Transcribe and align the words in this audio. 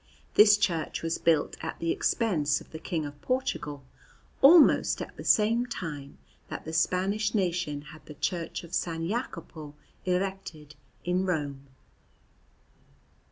This 0.33 0.57
church 0.57 1.03
was 1.03 1.19
built 1.19 1.57
at 1.61 1.77
the 1.77 1.91
expense 1.91 2.59
of 2.59 2.71
the 2.71 2.79
King 2.79 3.05
of 3.05 3.21
Portugal, 3.21 3.83
almost 4.41 4.99
at 4.99 5.15
the 5.15 5.23
same 5.23 5.67
time 5.67 6.17
that 6.49 6.65
the 6.65 6.73
Spanish 6.73 7.35
nation 7.35 7.83
had 7.83 8.03
the 8.07 8.15
Church 8.15 8.63
of 8.63 8.71
S. 8.71 8.85
Jacopo 8.99 9.75
erected 10.05 10.73
in 11.05 11.27
Rome. 11.27 11.67